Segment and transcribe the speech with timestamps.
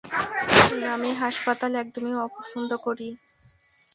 [0.93, 3.07] আমি হাসপাতাল একদমই অপছন্দ করি।